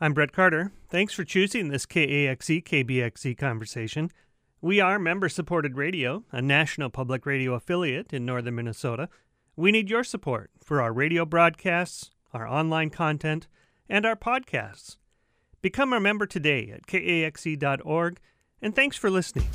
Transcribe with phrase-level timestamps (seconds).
[0.00, 0.70] I'm Brett Carter.
[0.88, 4.12] Thanks for choosing this KAXE KBXE conversation.
[4.60, 9.08] We are member supported radio, a national public radio affiliate in northern Minnesota.
[9.56, 13.48] We need your support for our radio broadcasts, our online content,
[13.88, 14.98] and our podcasts.
[15.62, 18.20] Become a member today at kaxe.org,
[18.62, 19.48] and thanks for listening.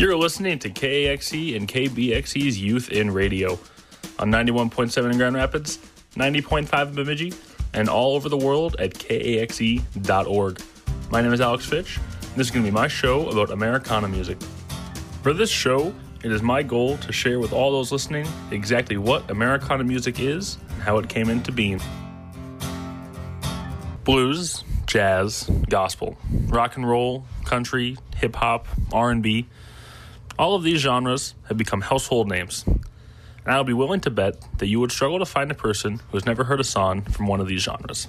[0.00, 3.56] You're listening to KAXE and KBXE's Youth in Radio
[4.18, 5.78] on 91.7 in Grand Rapids
[6.18, 7.32] 90.5 in Bemidji,
[7.72, 10.60] and all over the world at kaxe.org.
[11.10, 11.96] My name is Alex Fitch.
[11.96, 14.36] And this is going to be my show about Americana music.
[15.22, 19.30] For this show, it is my goal to share with all those listening exactly what
[19.30, 21.80] Americana music is and how it came into being.
[24.02, 29.46] Blues, jazz, gospel, rock and roll, country, hip hop, R&B,
[30.38, 32.64] all of these genres have become household names
[33.44, 36.00] and I would be willing to bet that you would struggle to find a person
[36.10, 38.08] who has never heard a song from one of these genres.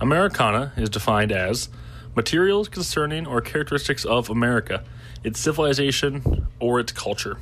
[0.00, 1.68] Americana is defined as
[2.14, 4.84] materials concerning or characteristics of America,
[5.24, 7.38] its civilization, or its culture,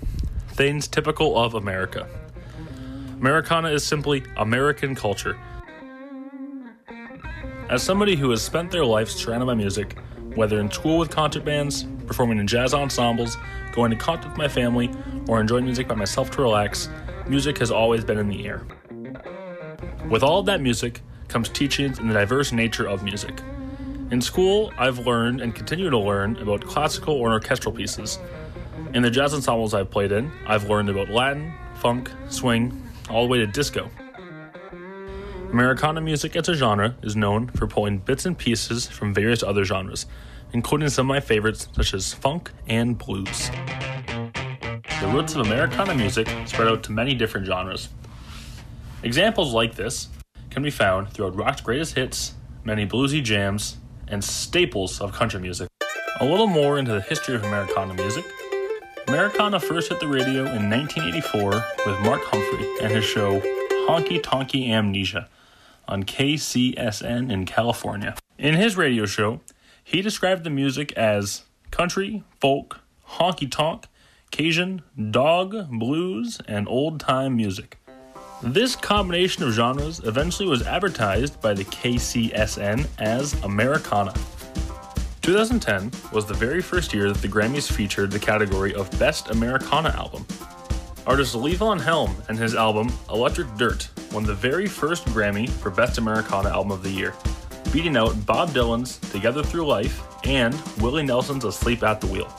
[0.49, 2.07] things typical of America.
[3.21, 5.39] Americana is simply American culture.
[7.69, 9.99] As somebody who has spent their life surrounded by music,
[10.35, 13.37] whether in school with concert bands, performing in jazz ensembles,
[13.73, 14.91] going to concert with my family,
[15.29, 16.89] or enjoying music by myself to relax,
[17.27, 18.63] music has always been in the air.
[20.09, 23.43] With all of that music comes teachings in the diverse nature of music.
[24.11, 28.19] In school, I've learned and continue to learn about classical or orchestral pieces.
[28.95, 33.29] In the jazz ensembles I've played in, I've learned about Latin, funk, swing, all the
[33.29, 33.91] way to disco.
[35.51, 39.65] Americana music as a genre is known for pulling bits and pieces from various other
[39.65, 40.07] genres,
[40.57, 43.51] including some of my favorites such as funk and blues.
[45.03, 47.91] The roots of Americana music spread out to many different genres.
[49.03, 50.09] Examples like this
[50.49, 52.33] can be found throughout rock's greatest hits,
[52.65, 53.77] many bluesy jams,
[54.09, 55.69] and staples of country music.
[56.21, 58.25] A little more into the history of Americana music.
[59.09, 63.41] Americana first hit the radio in 1984 with Mark Humphrey and his show
[63.87, 65.29] Honky Tonky Amnesia
[65.87, 68.17] on KCSN in California.
[68.39, 69.41] In his radio show,
[69.87, 73.87] he described the music as country, folk, honky tonk,
[74.33, 74.83] Cajun,
[75.13, 77.79] dog, blues, and old time music.
[78.43, 84.13] This combination of genres eventually was advertised by the KCSN as Americana.
[85.23, 89.91] 2010 was the very first year that the Grammys featured the category of Best Americana
[89.91, 90.27] Album.
[91.07, 95.99] Artist Levon Helm and his album Electric Dirt won the very first Grammy for Best
[95.99, 97.15] Americana Album of the Year,
[97.73, 102.33] beating out Bob Dylan's Together Through Life and Willie Nelson's Asleep at the Wheel.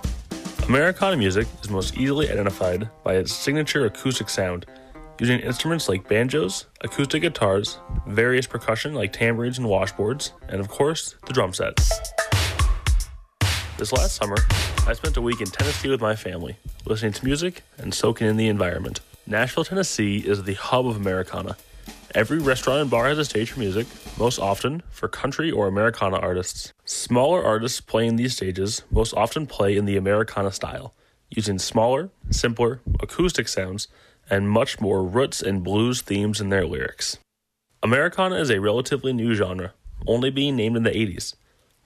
[0.68, 4.66] Americana music is most easily identified by its signature acoustic sound,
[5.20, 11.16] using instruments like banjos, acoustic guitars, various percussion like tambourines and washboards, and of course,
[11.26, 11.76] the drum set.
[13.78, 14.38] This last summer,
[14.88, 18.38] I spent a week in Tennessee with my family, listening to music and soaking in
[18.38, 19.02] the environment.
[19.26, 21.58] Nashville, Tennessee is the hub of Americana.
[22.18, 23.86] Every restaurant and bar has a stage for music,
[24.18, 26.74] most often for country or Americana artists.
[26.84, 30.96] Smaller artists playing these stages most often play in the Americana style,
[31.30, 33.88] using smaller, simpler, acoustic sounds
[34.32, 37.20] and much more roots and blues themes in their lyrics.
[37.84, 39.74] Americana is a relatively new genre,
[40.08, 41.36] only being named in the 80s.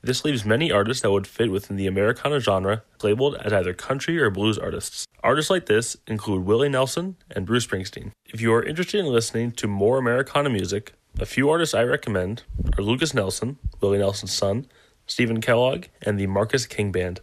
[0.03, 4.19] This leaves many artists that would fit within the Americana genre labeled as either country
[4.19, 5.06] or blues artists.
[5.23, 8.11] Artists like this include Willie Nelson and Bruce Springsteen.
[8.25, 12.44] If you are interested in listening to more Americana music, a few artists I recommend
[12.75, 14.66] are Lukas Nelson, Willie Nelson's son,
[15.06, 17.19] Stephen Kellogg, and the Marcus King Band.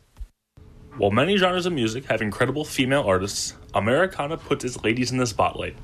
[0.98, 5.26] While many genres of music have incredible female artists, Americana puts its ladies in the
[5.26, 5.74] spotlight.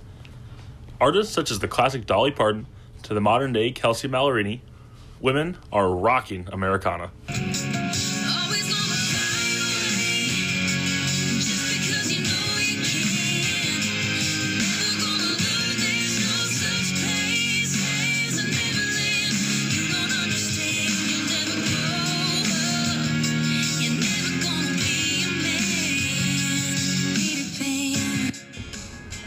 [1.01, 2.67] Artists such as the classic Dolly Parton
[3.03, 4.61] to the modern day Kelsea Ballerini
[5.25, 7.11] Women are rocking Americana.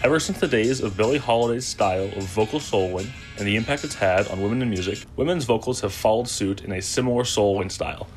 [0.04, 3.08] Ever since the days of Billie Holiday's style of vocal soloing
[3.38, 6.72] and the impact it's had on women in music, women's vocals have followed suit in
[6.72, 8.08] a similar soloing style.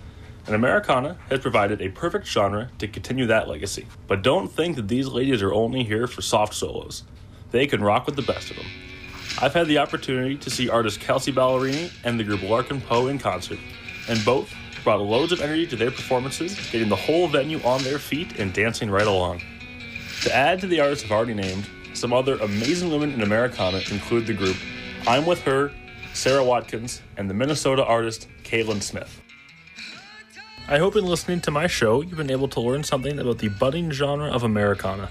[0.47, 3.87] And Americana has provided a perfect genre to continue that legacy.
[4.07, 7.05] But don't think that these ladies are only here for soft solos.
[7.51, 8.67] They can rock with the best of them.
[9.41, 13.19] I've had the opportunity to see artist Kelsea Ballerini and the group Larkin Poe in
[13.19, 13.59] concert,
[14.09, 14.53] and both
[14.83, 18.53] brought loads of energy to their performances, getting the whole venue on their feet and
[18.53, 19.43] dancing right along.
[20.23, 24.27] To add to the artists I've already named, some other amazing women in Americana include
[24.27, 24.57] the group
[25.07, 25.73] I'm with her,
[26.13, 29.21] Sara Watkins, and the Minnesota artist Caitlin Smith.
[30.69, 33.49] I hope in listening to my show you've been able to learn something about the
[33.49, 35.11] budding genre of Americana.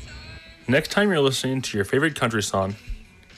[0.67, 2.75] Next time you're listening to your favorite country song,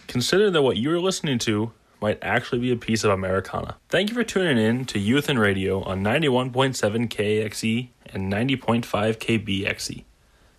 [0.08, 1.72] consider that what you're listening to
[2.02, 3.78] might actually be a piece of Americana.
[3.90, 8.84] Thank you for tuning in to Youth in Radio on 91.7 KAXE and 90.5
[9.18, 10.04] KBXE.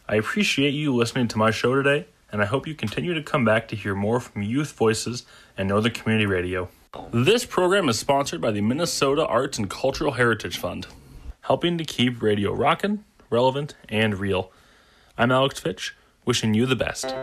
[0.09, 3.45] I appreciate you listening to my show today, and I hope you continue to come
[3.45, 5.25] back to hear more from youth voices
[5.57, 6.71] and Northern Community Radio.
[7.13, 10.87] This program is sponsored by the Minnesota Arts and Cultural Heritage Fund,
[11.43, 14.51] helping to keep radio rockin', relevant, and real.
[15.17, 15.95] I'm Alex Fitch,
[16.25, 17.15] wishing you the best.